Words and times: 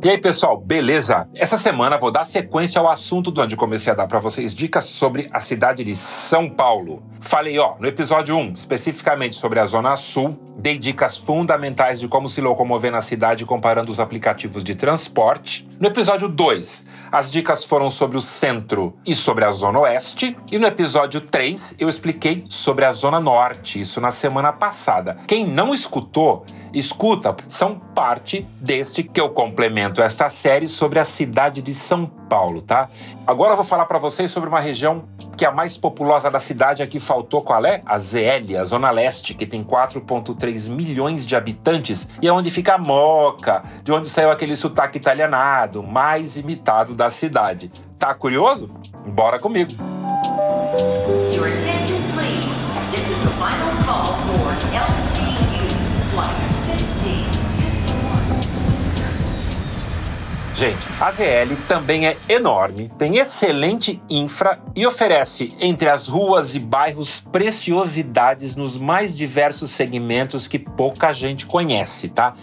E 0.00 0.08
aí, 0.08 0.16
pessoal, 0.16 0.56
beleza? 0.56 1.28
Essa 1.34 1.56
semana 1.56 1.98
vou 1.98 2.12
dar 2.12 2.22
sequência 2.22 2.80
ao 2.80 2.88
assunto 2.88 3.32
de 3.32 3.40
onde 3.40 3.56
comecei 3.56 3.92
a 3.92 3.96
dar 3.96 4.06
para 4.06 4.20
vocês 4.20 4.54
dicas 4.54 4.84
sobre 4.84 5.28
a 5.32 5.40
cidade 5.40 5.82
de 5.82 5.96
São 5.96 6.48
Paulo. 6.48 7.02
Falei, 7.20 7.58
ó, 7.58 7.74
no 7.80 7.88
episódio 7.88 8.36
1, 8.36 8.52
especificamente 8.52 9.34
sobre 9.34 9.58
a 9.58 9.66
Zona 9.66 9.96
Sul, 9.96 10.38
dei 10.56 10.78
dicas 10.78 11.16
fundamentais 11.16 11.98
de 11.98 12.06
como 12.06 12.28
se 12.28 12.40
locomover 12.40 12.92
na 12.92 13.00
cidade 13.00 13.44
comparando 13.44 13.90
os 13.90 13.98
aplicativos 13.98 14.62
de 14.62 14.76
transporte. 14.76 15.68
No 15.80 15.88
episódio 15.88 16.28
2, 16.28 16.86
as 17.10 17.28
dicas 17.28 17.64
foram 17.64 17.90
sobre 17.90 18.16
o 18.16 18.20
centro 18.22 18.96
e 19.04 19.16
sobre 19.16 19.44
a 19.44 19.50
Zona 19.50 19.80
Oeste. 19.80 20.36
E 20.50 20.58
no 20.58 20.66
episódio 20.68 21.20
3, 21.20 21.74
eu 21.76 21.88
expliquei 21.88 22.44
sobre 22.48 22.84
a 22.84 22.92
Zona 22.92 23.18
Norte, 23.18 23.80
isso 23.80 24.00
na 24.00 24.12
semana 24.12 24.52
passada. 24.52 25.18
Quem 25.26 25.44
não 25.44 25.74
escutou, 25.74 26.44
escuta, 26.72 27.36
são 27.48 27.78
parte 27.94 28.46
deste 28.60 29.02
que 29.02 29.20
eu 29.20 29.30
complemento 29.30 30.02
esta 30.02 30.28
série 30.28 30.68
sobre 30.68 30.98
a 30.98 31.04
cidade 31.04 31.62
de 31.62 31.74
São 31.74 32.06
Paulo, 32.06 32.60
tá? 32.60 32.88
Agora 33.26 33.52
eu 33.52 33.56
vou 33.56 33.64
falar 33.64 33.86
para 33.86 33.98
vocês 33.98 34.30
sobre 34.30 34.48
uma 34.48 34.60
região 34.60 35.04
que 35.36 35.44
é 35.44 35.48
a 35.48 35.52
mais 35.52 35.76
populosa 35.76 36.30
da 36.30 36.38
cidade 36.38 36.82
aqui 36.82 36.98
faltou 36.98 37.42
qual 37.42 37.64
é? 37.64 37.80
A 37.86 37.98
ZL, 37.98 38.56
a 38.60 38.64
Zona 38.64 38.90
Leste, 38.90 39.34
que 39.34 39.46
tem 39.46 39.62
4.3 39.62 40.68
milhões 40.68 41.26
de 41.26 41.36
habitantes 41.36 42.08
e 42.20 42.26
é 42.26 42.32
onde 42.32 42.50
fica 42.50 42.74
a 42.74 42.78
Moca, 42.78 43.62
de 43.82 43.92
onde 43.92 44.08
saiu 44.08 44.30
aquele 44.30 44.56
sotaque 44.56 44.98
italianado, 44.98 45.82
mais 45.82 46.36
imitado 46.36 46.94
da 46.94 47.08
cidade. 47.08 47.70
Tá 47.98 48.14
curioso? 48.14 48.70
Bora 49.06 49.38
comigo. 49.38 49.97
Gente, 60.58 60.88
a 61.00 61.08
ZL 61.08 61.54
também 61.68 62.08
é 62.08 62.16
enorme, 62.28 62.90
tem 62.98 63.18
excelente 63.18 64.02
infra 64.10 64.58
e 64.74 64.84
oferece, 64.84 65.56
entre 65.60 65.88
as 65.88 66.08
ruas 66.08 66.56
e 66.56 66.58
bairros, 66.58 67.20
preciosidades 67.20 68.56
nos 68.56 68.76
mais 68.76 69.16
diversos 69.16 69.70
segmentos 69.70 70.48
que 70.48 70.58
pouca 70.58 71.12
gente 71.12 71.46
conhece, 71.46 72.08
tá? 72.08 72.34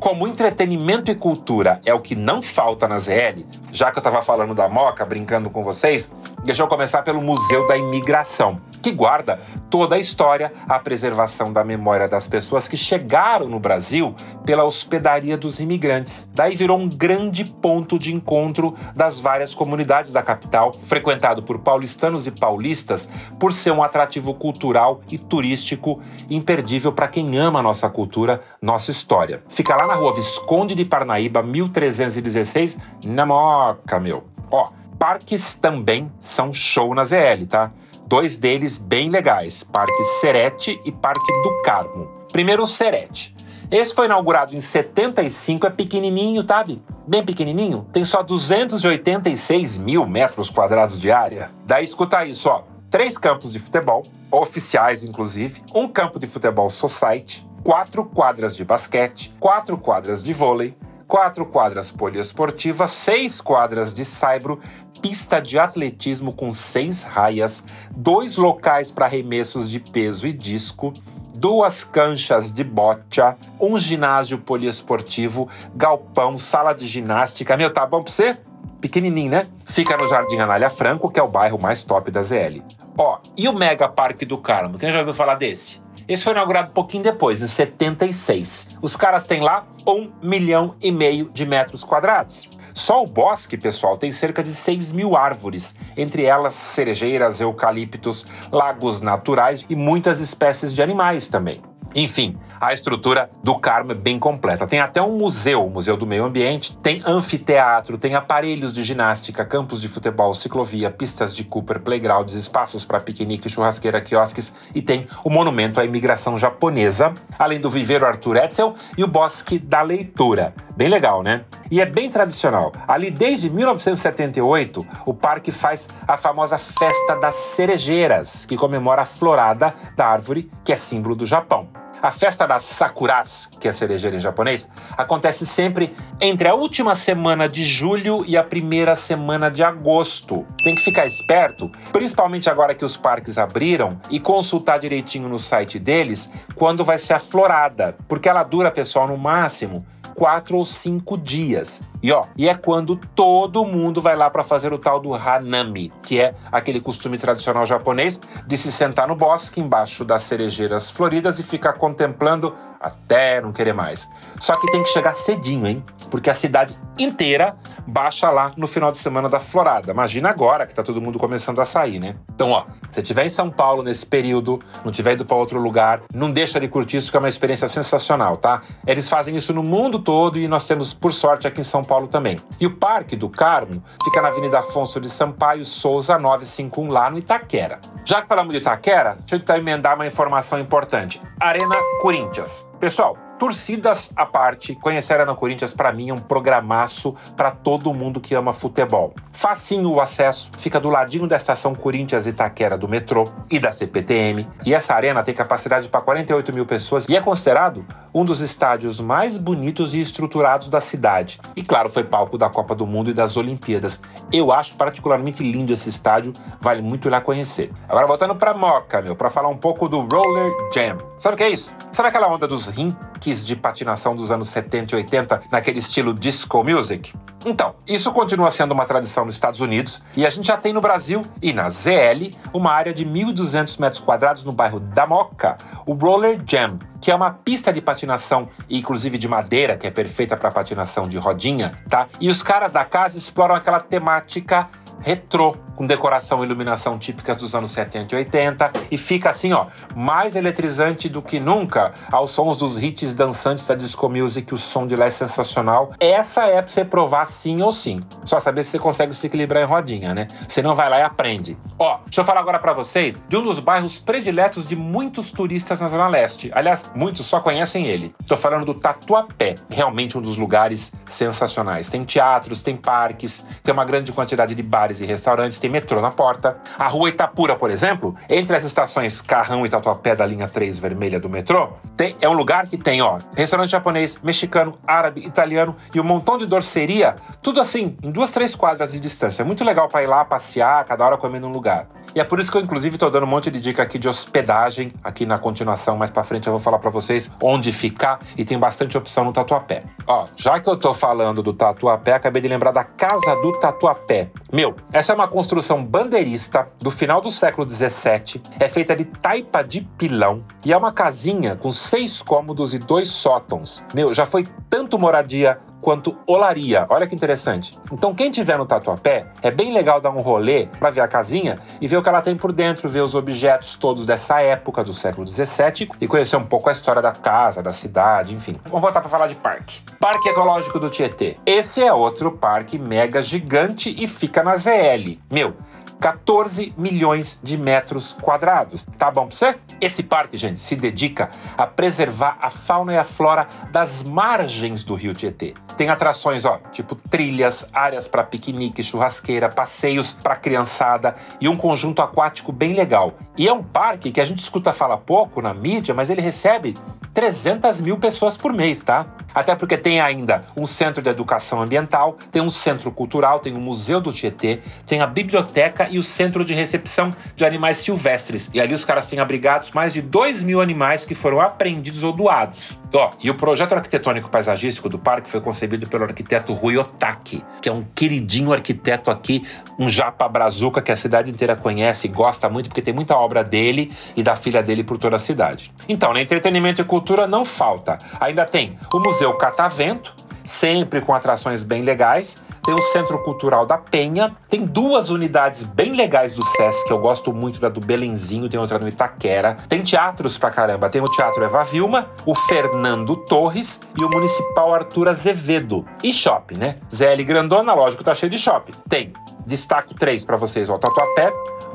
Como 0.00 0.26
entretenimento 0.26 1.12
e 1.12 1.14
cultura 1.14 1.80
é 1.84 1.94
o 1.94 2.00
que 2.00 2.16
não 2.16 2.42
falta 2.42 2.88
na 2.88 2.98
ZL, 2.98 3.44
já 3.70 3.92
que 3.92 3.98
eu 3.98 4.00
estava 4.00 4.20
falando 4.20 4.52
da 4.52 4.68
Moca, 4.68 5.04
brincando 5.04 5.48
com 5.48 5.62
vocês, 5.62 6.10
deixa 6.44 6.62
eu 6.62 6.68
começar 6.68 7.02
pelo 7.02 7.20
Museu 7.20 7.66
da 7.66 7.76
Imigração, 7.76 8.60
que 8.82 8.90
guarda 8.90 9.38
toda 9.68 9.96
a 9.96 9.98
história, 9.98 10.52
a 10.68 10.78
preservação 10.78 11.52
da 11.52 11.62
memória 11.62 12.08
das 12.08 12.26
pessoas 12.26 12.66
que 12.66 12.76
chegaram 12.76 13.48
no 13.48 13.60
Brasil 13.60 14.14
pela 14.44 14.64
hospedaria 14.64 15.36
dos 15.36 15.60
imigrantes. 15.60 16.28
Daí 16.34 16.56
virou 16.56 16.78
um 16.78 16.88
grande 16.88 17.44
ponto 17.44 17.98
de 17.98 18.14
encontro 18.14 18.74
das 18.94 19.20
várias 19.20 19.54
comunidades 19.54 20.12
da 20.12 20.22
capital, 20.22 20.72
frequentado 20.84 21.42
por 21.42 21.58
paulistanos 21.60 22.26
e 22.26 22.30
paulistas, 22.30 23.08
por 23.38 23.52
ser 23.52 23.72
um 23.72 23.82
atrativo 23.82 24.34
cultural 24.34 25.00
e 25.10 25.18
turístico 25.18 26.00
imperdível 26.28 26.92
para 26.92 27.08
quem 27.08 27.36
ama 27.36 27.62
nossa 27.62 27.88
cultura, 27.88 28.40
nossa 28.60 28.90
história. 28.90 29.42
Fica 29.48 29.76
lá 29.76 29.86
na 29.86 29.94
rua 29.94 30.14
Visconde 30.14 30.74
de 30.74 30.84
Parnaíba, 30.84 31.42
1316, 31.42 32.78
na 33.04 33.26
Moca, 33.26 34.00
meu. 34.00 34.24
Ó, 34.50 34.68
parques 35.00 35.54
também 35.54 36.12
são 36.20 36.52
show 36.52 36.94
na 36.94 37.04
ZL, 37.04 37.46
tá? 37.48 37.72
Dois 38.06 38.36
deles 38.36 38.76
bem 38.76 39.08
legais, 39.08 39.64
Parque 39.64 40.02
Serete 40.20 40.78
e 40.84 40.92
Parque 40.92 41.32
do 41.42 41.62
Carmo. 41.62 42.06
Primeiro 42.30 42.64
o 42.64 42.66
Serete. 42.66 43.34
Esse 43.70 43.94
foi 43.94 44.04
inaugurado 44.04 44.54
em 44.54 44.60
75, 44.60 45.66
é 45.66 45.70
pequenininho, 45.70 46.44
sabe? 46.46 46.82
Bem 47.08 47.24
pequenininho, 47.24 47.86
tem 47.90 48.04
só 48.04 48.22
286 48.22 49.78
mil 49.78 50.06
metros 50.06 50.50
quadrados 50.50 51.00
de 51.00 51.10
área. 51.10 51.50
Daí 51.64 51.84
escuta 51.84 52.22
isso, 52.26 52.50
ó. 52.50 52.64
Três 52.90 53.16
campos 53.16 53.54
de 53.54 53.58
futebol, 53.58 54.04
oficiais 54.30 55.02
inclusive, 55.02 55.62
um 55.74 55.88
campo 55.88 56.18
de 56.18 56.26
futebol 56.26 56.68
society, 56.68 57.46
quatro 57.64 58.04
quadras 58.04 58.54
de 58.54 58.66
basquete, 58.66 59.32
quatro 59.40 59.78
quadras 59.78 60.22
de 60.22 60.34
vôlei, 60.34 60.76
quatro 61.10 61.44
quadras 61.44 61.90
poliesportivas, 61.90 62.92
seis 62.92 63.40
quadras 63.40 63.92
de 63.92 64.04
saibro, 64.04 64.60
pista 65.00 65.40
de 65.40 65.58
atletismo 65.58 66.32
com 66.32 66.52
seis 66.52 67.02
raias, 67.02 67.64
dois 67.90 68.36
locais 68.36 68.90
para 68.90 69.06
arremessos 69.06 69.70
de 69.70 69.80
peso 69.80 70.26
e 70.26 70.32
disco, 70.32 70.92
duas 71.34 71.84
canchas 71.84 72.52
de 72.52 72.62
bocha, 72.62 73.36
um 73.58 73.78
ginásio 73.78 74.38
poliesportivo, 74.38 75.48
galpão, 75.74 76.36
sala 76.36 76.72
de 76.72 76.86
ginástica. 76.86 77.56
Meu, 77.56 77.70
tá 77.70 77.86
bom 77.86 78.02
pra 78.02 78.12
você? 78.12 78.36
Pequenininho, 78.80 79.30
né? 79.30 79.46
Fica 79.64 79.96
no 79.96 80.08
Jardim 80.08 80.38
Anália 80.38 80.70
Franco, 80.70 81.10
que 81.10 81.20
é 81.20 81.22
o 81.22 81.28
bairro 81.28 81.58
mais 81.58 81.84
top 81.84 82.10
da 82.10 82.22
ZL. 82.22 82.62
Ó, 82.96 83.18
e 83.36 83.48
o 83.48 83.52
Mega 83.52 83.88
Parque 83.88 84.24
do 84.24 84.38
Carmo? 84.38 84.78
Quem 84.78 84.92
já 84.92 84.98
ouviu 84.98 85.14
falar 85.14 85.34
desse? 85.34 85.80
Esse 86.10 86.24
foi 86.24 86.32
inaugurado 86.32 86.70
um 86.70 86.72
pouquinho 86.72 87.04
depois, 87.04 87.40
em 87.40 87.46
76. 87.46 88.70
Os 88.82 88.96
caras 88.96 89.22
têm 89.22 89.40
lá 89.40 89.64
um 89.86 90.10
milhão 90.20 90.74
e 90.82 90.90
meio 90.90 91.30
de 91.32 91.46
metros 91.46 91.84
quadrados. 91.84 92.48
Só 92.74 93.00
o 93.00 93.06
bosque, 93.06 93.56
pessoal, 93.56 93.96
tem 93.96 94.10
cerca 94.10 94.42
de 94.42 94.52
6 94.52 94.90
mil 94.90 95.16
árvores, 95.16 95.72
entre 95.96 96.24
elas 96.24 96.54
cerejeiras, 96.54 97.40
eucaliptos, 97.40 98.26
lagos 98.50 99.00
naturais 99.00 99.64
e 99.70 99.76
muitas 99.76 100.18
espécies 100.18 100.74
de 100.74 100.82
animais 100.82 101.28
também. 101.28 101.62
Enfim, 101.94 102.38
a 102.60 102.72
estrutura 102.72 103.30
do 103.42 103.58
Carmo 103.58 103.92
é 103.92 103.94
bem 103.94 104.18
completa. 104.18 104.66
Tem 104.66 104.80
até 104.80 105.02
um 105.02 105.16
museu, 105.16 105.66
o 105.66 105.70
Museu 105.70 105.96
do 105.96 106.06
Meio 106.06 106.24
Ambiente, 106.24 106.76
tem 106.76 107.02
anfiteatro, 107.06 107.98
tem 107.98 108.14
aparelhos 108.14 108.72
de 108.72 108.84
ginástica, 108.84 109.44
campos 109.44 109.80
de 109.80 109.88
futebol, 109.88 110.32
ciclovia, 110.34 110.90
pistas 110.90 111.34
de 111.34 111.42
Cooper, 111.42 111.80
playgrounds, 111.80 112.34
espaços 112.34 112.84
para 112.84 113.00
piquenique, 113.00 113.48
churrasqueira, 113.48 114.00
quiosques 114.00 114.52
e 114.74 114.82
tem 114.82 115.06
o 115.24 115.30
monumento 115.30 115.80
à 115.80 115.84
imigração 115.84 116.38
japonesa, 116.38 117.12
além 117.38 117.58
do 117.58 117.70
viveiro 117.70 118.06
Arthur 118.06 118.36
Etzel 118.36 118.74
e 118.96 119.02
o 119.02 119.08
Bosque 119.08 119.58
da 119.58 119.82
Leitura. 119.82 120.54
Bem 120.76 120.88
legal, 120.88 121.22
né? 121.22 121.44
E 121.70 121.80
é 121.80 121.86
bem 121.86 122.08
tradicional. 122.08 122.72
Ali 122.86 123.10
desde 123.10 123.50
1978, 123.50 124.86
o 125.04 125.12
parque 125.12 125.50
faz 125.50 125.88
a 126.06 126.16
famosa 126.16 126.56
Festa 126.56 127.16
das 127.20 127.34
Cerejeiras, 127.34 128.46
que 128.46 128.56
comemora 128.56 129.02
a 129.02 129.04
florada 129.04 129.74
da 129.96 130.06
árvore, 130.06 130.50
que 130.64 130.72
é 130.72 130.76
símbolo 130.76 131.14
do 131.14 131.26
Japão. 131.26 131.79
A 132.02 132.10
festa 132.10 132.46
das 132.46 132.62
sakuras, 132.62 133.48
que 133.60 133.68
é 133.68 133.72
cerejeira 133.72 134.16
em 134.16 134.20
japonês, 134.20 134.70
acontece 134.96 135.44
sempre 135.44 135.94
entre 136.18 136.48
a 136.48 136.54
última 136.54 136.94
semana 136.94 137.46
de 137.46 137.62
julho 137.62 138.24
e 138.26 138.38
a 138.38 138.42
primeira 138.42 138.94
semana 138.94 139.50
de 139.50 139.62
agosto. 139.62 140.46
Tem 140.64 140.74
que 140.74 140.80
ficar 140.80 141.04
esperto, 141.04 141.70
principalmente 141.92 142.48
agora 142.48 142.74
que 142.74 142.84
os 142.84 142.96
parques 142.96 143.36
abriram, 143.36 144.00
e 144.08 144.18
consultar 144.18 144.78
direitinho 144.78 145.28
no 145.28 145.38
site 145.38 145.78
deles 145.78 146.30
quando 146.54 146.82
vai 146.84 146.96
ser 146.96 147.14
a 147.14 147.18
florada, 147.18 147.96
porque 148.08 148.28
ela 148.28 148.42
dura, 148.44 148.70
pessoal, 148.70 149.06
no 149.06 149.18
máximo 149.18 149.84
quatro 150.20 150.58
ou 150.58 150.66
cinco 150.66 151.16
dias. 151.16 151.80
E 152.02 152.12
ó, 152.12 152.26
e 152.36 152.46
é 152.46 152.54
quando 152.54 152.94
todo 153.14 153.64
mundo 153.64 154.02
vai 154.02 154.14
lá 154.14 154.28
para 154.28 154.44
fazer 154.44 154.70
o 154.70 154.78
tal 154.78 155.00
do 155.00 155.14
hanami, 155.14 155.90
que 156.02 156.20
é 156.20 156.34
aquele 156.52 156.78
costume 156.78 157.16
tradicional 157.16 157.64
japonês 157.64 158.20
de 158.46 158.58
se 158.58 158.70
sentar 158.70 159.08
no 159.08 159.16
bosque 159.16 159.62
embaixo 159.62 160.04
das 160.04 160.20
cerejeiras 160.20 160.90
floridas 160.90 161.38
e 161.38 161.42
ficar 161.42 161.72
contemplando 161.72 162.54
até 162.80 163.40
não 163.42 163.52
querer 163.52 163.74
mais. 163.74 164.10
Só 164.40 164.54
que 164.54 164.72
tem 164.72 164.82
que 164.82 164.88
chegar 164.88 165.12
cedinho, 165.12 165.66
hein? 165.66 165.84
Porque 166.10 166.30
a 166.30 166.34
cidade 166.34 166.76
inteira 166.98 167.56
baixa 167.86 168.30
lá 168.30 168.52
no 168.56 168.66
final 168.66 168.90
de 168.90 168.98
semana 168.98 169.28
da 169.28 169.38
florada. 169.38 169.92
Imagina 169.92 170.30
agora 170.30 170.66
que 170.66 170.74
tá 170.74 170.82
todo 170.82 171.00
mundo 171.00 171.18
começando 171.18 171.60
a 171.60 171.64
sair, 171.64 171.98
né? 171.98 172.16
Então, 172.34 172.50
ó, 172.50 172.64
se 172.90 173.02
tiver 173.02 173.26
em 173.26 173.28
São 173.28 173.50
Paulo 173.50 173.82
nesse 173.82 174.06
período, 174.06 174.60
não 174.84 174.90
tiver 174.90 175.12
ido 175.12 175.24
para 175.24 175.36
outro 175.36 175.60
lugar, 175.60 176.02
não 176.14 176.30
deixa 176.30 176.58
de 176.58 176.68
curtir 176.68 176.96
isso 176.96 177.10
que 177.10 177.16
é 177.16 177.20
uma 177.20 177.28
experiência 177.28 177.68
sensacional, 177.68 178.36
tá? 178.36 178.62
Eles 178.86 179.08
fazem 179.08 179.36
isso 179.36 179.52
no 179.52 179.62
mundo 179.62 179.98
todo 179.98 180.38
e 180.38 180.48
nós 180.48 180.66
temos, 180.66 180.94
por 180.94 181.12
sorte, 181.12 181.46
aqui 181.46 181.60
em 181.60 181.64
São 181.64 181.84
Paulo 181.84 182.08
também. 182.08 182.38
E 182.58 182.66
o 182.66 182.76
Parque 182.76 183.14
do 183.14 183.28
Carmo 183.28 183.82
fica 184.02 184.22
na 184.22 184.28
Avenida 184.28 184.58
Afonso 184.58 185.00
de 185.00 185.10
Sampaio 185.10 185.64
Souza 185.64 186.18
951 186.18 186.90
lá 186.90 187.10
no 187.10 187.18
Itaquera. 187.18 187.78
Já 188.04 188.22
que 188.22 188.28
falamos 188.28 188.52
de 188.52 188.58
Itaquera, 188.58 189.18
deixa 189.26 189.44
eu 189.46 189.56
emendar 189.56 189.94
uma 189.94 190.06
informação 190.06 190.58
importante. 190.58 191.20
Arena 191.38 191.76
Corinthians. 192.00 192.69
Pessoal, 192.80 193.14
torcidas 193.40 194.10
à 194.14 194.26
parte, 194.26 194.74
conhecer 194.74 195.14
a 195.14 195.16
Arena 195.16 195.34
Corinthians 195.34 195.72
para 195.72 195.90
mim 195.90 196.10
é 196.10 196.12
um 196.12 196.18
programaço 196.18 197.16
para 197.34 197.50
todo 197.50 197.92
mundo 197.94 198.20
que 198.20 198.34
ama 198.34 198.52
futebol. 198.52 199.14
Facinho 199.32 199.90
o 199.90 199.98
acesso, 199.98 200.50
fica 200.58 200.78
do 200.78 200.90
ladinho 200.90 201.26
da 201.26 201.36
estação 201.36 201.74
Corinthians 201.74 202.26
Itaquera 202.26 202.76
do 202.76 202.86
metrô 202.86 203.32
e 203.50 203.58
da 203.58 203.72
CPTM. 203.72 204.46
E 204.66 204.74
essa 204.74 204.94
arena 204.94 205.22
tem 205.22 205.32
capacidade 205.32 205.88
para 205.88 206.02
48 206.02 206.52
mil 206.52 206.66
pessoas 206.66 207.06
e 207.08 207.16
é 207.16 207.20
considerado 207.22 207.82
um 208.12 208.26
dos 208.26 208.42
estádios 208.42 209.00
mais 209.00 209.38
bonitos 209.38 209.94
e 209.94 210.00
estruturados 210.00 210.68
da 210.68 210.80
cidade. 210.80 211.40
E 211.56 211.62
claro, 211.62 211.88
foi 211.88 212.04
palco 212.04 212.36
da 212.36 212.50
Copa 212.50 212.74
do 212.74 212.86
Mundo 212.86 213.08
e 213.08 213.14
das 213.14 213.38
Olimpíadas. 213.38 214.00
Eu 214.30 214.52
acho 214.52 214.74
particularmente 214.74 215.42
lindo 215.42 215.72
esse 215.72 215.88
estádio, 215.88 216.34
vale 216.60 216.82
muito 216.82 217.08
ir 217.08 217.10
lá 217.10 217.22
conhecer. 217.22 217.72
Agora 217.88 218.06
voltando 218.06 218.34
para 218.34 218.52
Moca, 218.52 219.00
meu, 219.00 219.16
para 219.16 219.30
falar 219.30 219.48
um 219.48 219.56
pouco 219.56 219.88
do 219.88 220.00
Roller 220.00 220.52
Jam. 220.74 220.98
Sabe 221.18 221.34
o 221.34 221.38
que 221.38 221.44
é 221.44 221.48
isso? 221.48 221.74
Sabe 221.90 222.10
aquela 222.10 222.28
onda 222.28 222.46
dos 222.46 222.68
rim 222.68 222.94
de 223.20 223.54
patinação 223.54 224.16
dos 224.16 224.30
anos 224.30 224.48
70 224.48 224.94
e 224.94 224.96
80, 224.96 225.40
naquele 225.50 225.78
estilo 225.78 226.14
disco 226.14 226.64
music? 226.64 227.12
Então, 227.44 227.74
isso 227.86 228.12
continua 228.12 228.50
sendo 228.50 228.72
uma 228.72 228.84
tradição 228.84 229.24
nos 229.24 229.34
Estados 229.34 229.60
Unidos 229.60 230.02
e 230.16 230.26
a 230.26 230.30
gente 230.30 230.46
já 230.46 230.56
tem 230.56 230.72
no 230.72 230.80
Brasil 230.80 231.24
e 231.40 231.52
na 231.52 231.68
ZL 231.68 232.36
uma 232.52 232.72
área 232.72 232.92
de 232.92 233.04
1.200 233.04 233.80
metros 233.80 234.00
quadrados 234.00 234.44
no 234.44 234.52
bairro 234.52 234.78
da 234.78 235.06
Moca, 235.06 235.56
o 235.86 235.94
Roller 235.94 236.40
Jam, 236.46 236.78
que 237.00 237.10
é 237.10 237.14
uma 237.14 237.30
pista 237.30 237.72
de 237.72 237.80
patinação, 237.80 238.48
inclusive 238.68 239.16
de 239.16 239.26
madeira, 239.26 239.76
que 239.76 239.86
é 239.86 239.90
perfeita 239.90 240.36
para 240.36 240.50
patinação 240.50 241.08
de 241.08 241.16
rodinha, 241.16 241.78
tá? 241.88 242.08
E 242.20 242.28
os 242.28 242.42
caras 242.42 242.72
da 242.72 242.84
casa 242.84 243.16
exploram 243.16 243.54
aquela 243.54 243.80
temática 243.80 244.68
retrô, 245.00 245.56
com 245.80 245.86
decoração 245.86 246.42
e 246.42 246.44
iluminação 246.44 246.98
típicas 246.98 247.38
dos 247.38 247.54
anos 247.54 247.70
70 247.70 248.14
e 248.14 248.18
80, 248.18 248.70
e 248.90 248.98
fica 248.98 249.30
assim, 249.30 249.54
ó, 249.54 249.68
mais 249.96 250.36
eletrizante 250.36 251.08
do 251.08 251.22
que 251.22 251.40
nunca, 251.40 251.94
aos 252.12 252.32
sons 252.32 252.58
dos 252.58 252.76
hits 252.76 253.14
dançantes 253.14 253.66
da 253.66 253.74
disco 253.74 254.06
music, 254.06 254.52
o 254.52 254.58
som 254.58 254.86
de 254.86 254.94
lá 254.94 255.06
é 255.06 255.10
sensacional. 255.10 255.92
Essa 255.98 256.44
é 256.44 256.60
pra 256.60 256.70
você 256.70 256.84
provar 256.84 257.24
sim 257.24 257.62
ou 257.62 257.72
sim. 257.72 258.02
Só 258.26 258.38
saber 258.38 258.62
se 258.62 258.72
você 258.72 258.78
consegue 258.78 259.14
se 259.14 259.26
equilibrar 259.26 259.62
em 259.62 259.66
rodinha, 259.66 260.12
né? 260.12 260.26
Você 260.46 260.60
não 260.60 260.74
vai 260.74 260.90
lá 260.90 260.98
e 260.98 261.02
aprende. 261.02 261.56
Ó, 261.78 262.00
deixa 262.04 262.20
eu 262.20 262.24
falar 262.26 262.40
agora 262.40 262.58
para 262.58 262.74
vocês 262.74 263.24
de 263.26 263.38
um 263.38 263.42
dos 263.42 263.58
bairros 263.58 263.98
prediletos 263.98 264.66
de 264.66 264.76
muitos 264.76 265.30
turistas 265.30 265.80
na 265.80 265.88
Zona 265.88 266.08
Leste. 266.08 266.50
Aliás, 266.54 266.90
muitos 266.94 267.24
só 267.24 267.40
conhecem 267.40 267.86
ele. 267.86 268.14
Tô 268.26 268.36
falando 268.36 268.66
do 268.66 268.74
Tatuapé, 268.74 269.54
realmente 269.70 270.18
um 270.18 270.20
dos 270.20 270.36
lugares 270.36 270.92
sensacionais. 271.06 271.88
Tem 271.88 272.04
teatros, 272.04 272.60
tem 272.60 272.76
parques, 272.76 273.42
tem 273.62 273.72
uma 273.72 273.86
grande 273.86 274.12
quantidade 274.12 274.54
de 274.54 274.62
bares 274.62 275.00
e 275.00 275.06
restaurantes, 275.06 275.58
tem 275.58 275.69
metrô 275.70 276.00
na 276.00 276.10
porta. 276.10 276.58
A 276.78 276.88
rua 276.88 277.08
Itapura, 277.08 277.56
por 277.56 277.70
exemplo, 277.70 278.14
entre 278.28 278.56
as 278.56 278.64
estações 278.64 279.20
Carrão 279.20 279.64
e 279.64 279.68
Tatuapé 279.68 280.14
da 280.14 280.26
linha 280.26 280.48
3 280.48 280.78
vermelha 280.78 281.18
do 281.18 281.28
metrô, 281.28 281.74
tem, 281.96 282.16
é 282.20 282.28
um 282.28 282.32
lugar 282.32 282.66
que 282.66 282.76
tem, 282.76 283.00
ó, 283.00 283.18
restaurante 283.36 283.70
japonês, 283.70 284.18
mexicano, 284.22 284.78
árabe, 284.86 285.24
italiano 285.26 285.76
e 285.94 286.00
um 286.00 286.04
montão 286.04 286.36
de 286.36 286.46
dorceria, 286.46 287.16
tudo 287.42 287.60
assim, 287.60 287.96
em 288.02 288.10
duas, 288.10 288.32
três 288.32 288.54
quadras 288.54 288.92
de 288.92 289.00
distância. 289.00 289.42
É 289.42 289.44
muito 289.44 289.64
legal 289.64 289.88
para 289.88 290.02
ir 290.02 290.06
lá 290.06 290.24
passear, 290.24 290.84
cada 290.84 291.04
hora 291.04 291.16
comendo 291.16 291.46
um 291.46 291.52
lugar. 291.52 291.86
E 292.14 292.20
é 292.20 292.24
por 292.24 292.40
isso 292.40 292.50
que 292.50 292.56
eu, 292.56 292.62
inclusive, 292.62 292.98
tô 292.98 293.08
dando 293.08 293.24
um 293.24 293.28
monte 293.28 293.50
de 293.50 293.60
dica 293.60 293.82
aqui 293.82 293.98
de 293.98 294.08
hospedagem. 294.08 294.92
Aqui 295.02 295.24
na 295.24 295.38
continuação, 295.38 295.96
mais 295.96 296.10
pra 296.10 296.24
frente, 296.24 296.46
eu 296.46 296.52
vou 296.52 296.60
falar 296.60 296.78
para 296.78 296.90
vocês 296.90 297.30
onde 297.42 297.72
ficar 297.72 298.20
e 298.36 298.44
tem 298.44 298.58
bastante 298.58 298.98
opção 298.98 299.24
no 299.24 299.32
Tatuapé. 299.32 299.84
Ó, 300.06 300.24
já 300.36 300.58
que 300.58 300.68
eu 300.68 300.76
tô 300.76 300.92
falando 300.92 301.42
do 301.42 301.52
Tatuapé, 301.52 302.14
acabei 302.14 302.42
de 302.42 302.48
lembrar 302.48 302.72
da 302.72 302.82
Casa 302.82 303.34
do 303.36 303.52
Tatuapé. 303.60 304.30
Meu, 304.52 304.74
essa 304.92 305.12
é 305.12 305.14
uma 305.14 305.28
construção 305.28 305.84
bandeirista 305.84 306.66
do 306.80 306.90
final 306.90 307.20
do 307.20 307.30
século 307.30 307.64
17. 307.64 308.42
É 308.58 308.66
feita 308.66 308.96
de 308.96 309.04
taipa 309.04 309.62
de 309.62 309.82
pilão 309.96 310.44
e 310.64 310.72
é 310.72 310.76
uma 310.76 310.92
casinha 310.92 311.56
com 311.56 311.70
seis 311.70 312.22
cômodos 312.22 312.74
e 312.74 312.78
dois 312.78 313.08
sótãos. 313.08 313.84
Meu, 313.94 314.12
já 314.12 314.26
foi 314.26 314.46
tanto 314.68 314.98
moradia 314.98 315.58
quanto 315.80 316.16
olaria. 316.26 316.86
Olha 316.88 317.06
que 317.06 317.14
interessante. 317.14 317.78
Então, 317.92 318.14
quem 318.14 318.30
tiver 318.30 318.58
no 318.58 318.66
Tatuapé, 318.66 319.26
é 319.42 319.50
bem 319.50 319.72
legal 319.72 320.00
dar 320.00 320.10
um 320.10 320.20
rolê 320.20 320.66
para 320.66 320.90
ver 320.90 321.00
a 321.00 321.08
casinha 321.08 321.58
e 321.80 321.88
ver 321.88 321.96
o 321.96 322.02
que 322.02 322.08
ela 322.08 322.22
tem 322.22 322.36
por 322.36 322.52
dentro, 322.52 322.88
ver 322.88 323.00
os 323.00 323.14
objetos 323.14 323.76
todos 323.76 324.06
dessa 324.06 324.40
época 324.40 324.84
do 324.84 324.92
século 324.92 325.24
17 325.24 325.90
e 326.00 326.06
conhecer 326.06 326.36
um 326.36 326.44
pouco 326.44 326.68
a 326.68 326.72
história 326.72 327.02
da 327.02 327.12
casa, 327.12 327.62
da 327.62 327.72
cidade, 327.72 328.34
enfim. 328.34 328.56
Vamos 328.64 328.80
voltar 328.80 329.00
para 329.00 329.10
falar 329.10 329.26
de 329.26 329.34
parque. 329.34 329.80
Parque 329.98 330.28
Ecológico 330.28 330.78
do 330.78 330.90
Tietê. 330.90 331.36
Esse 331.44 331.82
é 331.82 331.92
outro 331.92 332.32
parque 332.32 332.78
mega 332.78 333.22
gigante 333.22 333.94
e 333.98 334.06
fica 334.06 334.42
na 334.42 334.54
ZL. 334.56 335.18
Meu, 335.30 335.54
14 336.00 336.72
milhões 336.78 337.38
de 337.42 337.58
metros 337.58 338.16
quadrados. 338.22 338.86
Tá 338.96 339.10
bom 339.10 339.26
pra 339.26 339.36
você? 339.36 339.54
Esse 339.80 340.02
parque, 340.02 340.36
gente, 340.36 340.58
se 340.58 340.74
dedica 340.74 341.30
a 341.58 341.66
preservar 341.66 342.38
a 342.40 342.48
fauna 342.48 342.94
e 342.94 342.96
a 342.96 343.04
flora 343.04 343.46
das 343.70 344.02
margens 344.02 344.82
do 344.82 344.94
rio 344.94 345.12
Tietê. 345.12 345.54
Tem 345.76 345.90
atrações, 345.90 346.44
ó, 346.44 346.58
tipo 346.72 346.94
trilhas, 346.94 347.68
áreas 347.72 348.08
para 348.08 348.24
piquenique, 348.24 348.82
churrasqueira, 348.82 349.48
passeios 349.48 350.12
para 350.12 350.36
criançada 350.36 351.16
e 351.40 351.48
um 351.48 351.56
conjunto 351.56 352.00
aquático 352.00 352.50
bem 352.50 352.72
legal. 352.72 353.14
E 353.36 353.46
é 353.46 353.52
um 353.52 353.62
parque 353.62 354.10
que 354.10 354.20
a 354.20 354.24
gente 354.24 354.38
escuta 354.38 354.72
falar 354.72 354.98
pouco 354.98 355.42
na 355.42 355.52
mídia, 355.52 355.94
mas 355.94 356.08
ele 356.10 356.20
recebe 356.20 356.74
300 357.12 357.80
mil 357.80 357.98
pessoas 357.98 358.36
por 358.36 358.52
mês, 358.52 358.82
tá? 358.82 359.06
Até 359.34 359.54
porque 359.54 359.76
tem 359.76 360.00
ainda 360.00 360.44
um 360.56 360.66
centro 360.66 361.02
de 361.02 361.08
educação 361.08 361.60
ambiental, 361.60 362.16
tem 362.30 362.42
um 362.42 362.50
centro 362.50 362.90
cultural, 362.90 363.40
tem 363.40 363.52
o 363.52 363.56
um 363.56 363.60
Museu 363.60 364.00
do 364.00 364.12
Tietê, 364.12 364.60
tem 364.86 365.00
a 365.00 365.06
biblioteca 365.06 365.88
e 365.90 365.98
o 365.98 366.02
centro 366.02 366.44
de 366.44 366.54
recepção 366.54 367.10
de 367.36 367.44
animais 367.44 367.78
silvestres. 367.78 368.50
E 368.54 368.60
ali 368.60 368.74
os 368.74 368.84
caras 368.84 369.06
têm 369.06 369.18
abrigados 369.18 369.70
mais 369.72 369.92
de 369.92 370.00
2 370.00 370.42
mil 370.42 370.60
animais 370.60 371.04
que 371.04 371.14
foram 371.14 371.40
apreendidos 371.40 372.04
ou 372.04 372.12
doados. 372.12 372.78
Ó, 372.92 373.10
e 373.22 373.30
o 373.30 373.34
projeto 373.34 373.72
arquitetônico 373.74 374.28
paisagístico 374.28 374.88
do 374.88 374.98
parque 374.98 375.30
foi 375.30 375.40
concebido 375.40 375.88
pelo 375.88 376.04
arquiteto 376.04 376.52
Rui 376.52 376.76
Otaki, 376.76 377.42
que 377.62 377.68
é 377.68 377.72
um 377.72 377.84
queridinho 377.94 378.52
arquiteto 378.52 379.10
aqui, 379.10 379.44
um 379.78 379.88
japa 379.88 380.28
brazuca 380.28 380.82
que 380.82 380.90
a 380.90 380.96
cidade 380.96 381.30
inteira 381.30 381.54
conhece 381.54 382.06
e 382.06 382.10
gosta 382.10 382.48
muito, 382.48 382.68
porque 382.68 382.82
tem 382.82 382.92
muita 382.92 383.16
obra 383.16 383.44
dele 383.44 383.92
e 384.16 384.22
da 384.22 384.34
filha 384.34 384.62
dele 384.62 384.82
por 384.82 384.98
toda 384.98 385.16
a 385.16 385.18
cidade. 385.18 385.72
Então, 385.88 386.12
no 386.12 386.18
entretenimento 386.18 386.80
e 386.80 386.84
cultura 386.84 387.26
não 387.26 387.44
falta. 387.44 387.98
Ainda 388.18 388.44
tem 388.44 388.76
o 388.92 389.00
Museu 389.00 389.32
Catavento, 389.34 390.14
sempre 390.44 391.00
com 391.00 391.14
atrações 391.14 391.62
bem 391.62 391.82
legais, 391.82 392.38
tem 392.64 392.74
o 392.74 392.80
Centro 392.80 393.22
Cultural 393.24 393.64
da 393.64 393.78
Penha, 393.78 394.36
tem 394.48 394.64
duas 394.64 395.10
unidades 395.10 395.62
bem 395.62 395.92
legais 395.92 396.34
do 396.34 396.44
SESC, 396.44 396.86
que 396.86 396.92
eu 396.92 396.98
gosto 396.98 397.32
muito 397.32 397.58
da 397.58 397.68
do 397.68 397.80
Belenzinho, 397.80 398.48
tem 398.48 398.60
outra 398.60 398.78
no 398.78 398.88
Itaquera. 398.88 399.56
Tem 399.68 399.82
teatros 399.82 400.36
pra 400.36 400.50
caramba, 400.50 400.90
tem 400.90 401.00
o 401.00 401.06
Teatro 401.06 401.42
Eva 401.42 401.62
Vilma, 401.62 402.10
o 402.26 402.34
Fernando 402.34 403.16
Torres 403.16 403.80
e 403.98 404.04
o 404.04 404.10
Municipal 404.10 404.74
Arthur 404.74 405.08
Azevedo. 405.08 405.86
E 406.02 406.12
shopping, 406.12 406.58
né? 406.58 406.76
ZL 406.94 407.24
Grandona, 407.24 407.72
lógico, 407.72 408.04
tá 408.04 408.14
cheio 408.14 408.30
de 408.30 408.38
shopping. 408.38 408.72
Tem, 408.88 409.12
destaco 409.46 409.94
três 409.94 410.24
para 410.24 410.36
vocês, 410.36 410.68
ó, 410.68 410.76
Tatuapé, 410.78 411.32